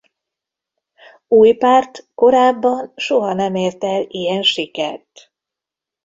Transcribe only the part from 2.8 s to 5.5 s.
soha nem ért el ilyen sikert.